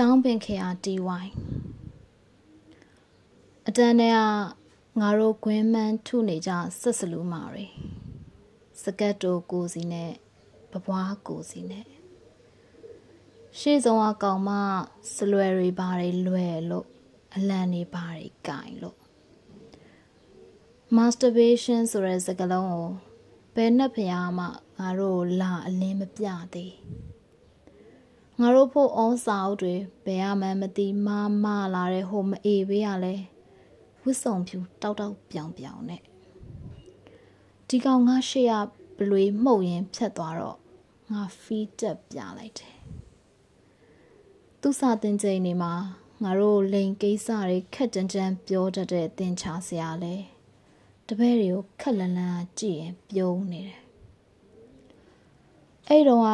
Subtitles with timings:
[0.00, 1.34] ကျောင်းပင်ခေယာတီဝိုင်း
[3.68, 4.18] အတန်းထဲက
[5.00, 7.66] ငါတို့ခွင်းမှန်းထုနေကြဆက်စလူးမာတွေ
[8.82, 10.12] စကတ်တိုကိုစီနဲ့
[10.70, 11.86] ပပွားကိုစီနဲ့
[13.58, 14.50] ရှေ့ဆုံးအကောင်မ
[15.14, 16.86] စလွယ်တွေဘာတွေလွယ်လို့
[17.34, 18.98] အလံတွေဘာတွေကင်လို့
[20.96, 22.88] masturbation ဆိုတဲ့စကားလုံးကို
[23.54, 24.46] ဘယ်နှက်ဖျားမှ
[24.78, 26.74] ငါတို့လာအလင်းမပြသေး
[28.40, 29.74] ငါတို့ဖို့ဩစာအုပ်တွေ
[30.04, 31.08] ဘယ်အမှန်မသိမ
[31.44, 33.14] မလာတဲ့ဟိုမအေးပေးရလဲ
[34.02, 36.02] ဝစ်စုံဖြူတောက်တောက်ပြောင်ပြောင်နဲ့
[37.68, 38.52] ဒီကောင်ငါရှေ့ရ
[38.96, 40.58] ဘလွေမှုတ်ရင်ဖြတ်သွားတော့
[41.10, 42.76] ငါဖီးတက်ပြလိုက်တယ်
[44.60, 45.72] သူစာတင်ချိန်နေမှာ
[46.22, 50.14] ငါတို့လိန်ကိစ္စတွေခက်ကြမ်းကြမ်းပြောတတ်တဲ့တင်ချဆရာလဲ
[51.06, 53.82] တပည့်တွေကိုခက်လန်းလန်းကြည့်ရင်ပြုံးနေတယ်
[55.88, 56.28] အဲ့တော့က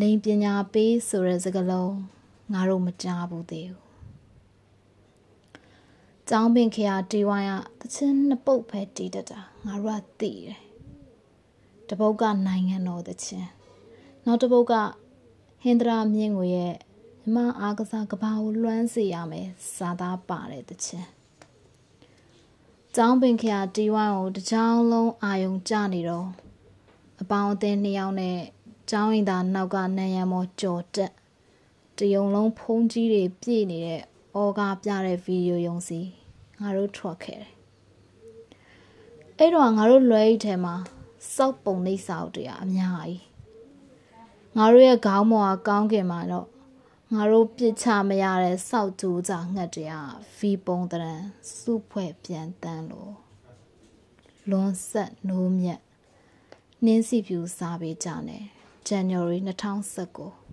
[0.00, 1.94] လိန်ပညာပေးဆိုတဲ့စကားလုံး
[2.52, 3.82] ငါတို့မကြားဘူးသေးဘူး။
[6.28, 10.58] ကျောင်းပင်ခရာတီဝိုင်းကတချင်းနှစ်ပုတ်ပဲတီးတတ်တာငါတို့ကသိတယ်။
[11.88, 13.48] တပုတ်ကနိုင်ငံတော်တချင်း
[14.24, 14.74] နောက်တပုတ်က
[15.62, 16.74] ဟင်္ဒရာမြင့်ကိုရဲ့
[17.34, 21.08] မြမအားကစားကဘာကိုလွှမ်းစေရမယ်စာသားပါတယ်တချင်း။
[22.94, 26.28] ကျောင်းပင်ခရာတီဝိုင်းကိုတကြောင်လုံးအာယုံကြနေတော့
[27.22, 28.38] အပေါင်းအသင်းနှစ်ယောက်နဲ့
[28.90, 31.12] ကျောင်းရင်သာနောက်ကနံရံမောကြော်တက်
[31.98, 34.02] တယုံလုံးဖုံးကြီးတွေပြည့်နေတဲ့
[34.34, 36.00] အော်ကာပြတဲ့ဗီဒီယိုယုံစီ
[36.60, 37.52] ငါတို့ထွက်ခဲ့တယ်
[39.38, 40.74] အဲ့တော့ငါတို့လွယ်အိတ်ထဲမှာ
[41.34, 43.20] စောက်ပုံနေစာအုပ်တွေအများကြီး
[44.56, 46.48] ငါတို့ရဲ့ခေါင်းပေါ်ကကောင်းကင်မှာတော့
[47.14, 49.94] ငါတို့ပြစ်ချမရတဲ့စောက်တူးကြငှက်တွေက
[50.36, 51.14] ဗီပုံတရံ
[51.58, 53.14] စုဖွဲ့ပြန်တန်းလို့
[54.50, 55.80] လွန်ဆက်နိုးမြက်
[56.84, 58.44] နှင်းစီဖြူစားပေးကြတယ်
[58.86, 60.45] January 2019